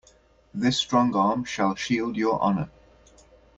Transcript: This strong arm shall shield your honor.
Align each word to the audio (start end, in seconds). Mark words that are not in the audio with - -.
This 0.51 0.77
strong 0.79 1.13
arm 1.15 1.43
shall 1.43 1.75
shield 1.75 2.17
your 2.17 2.41
honor. 2.41 2.71